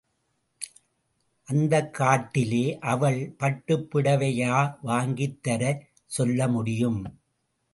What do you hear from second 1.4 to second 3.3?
அந்தக் காட்டிலே அவள்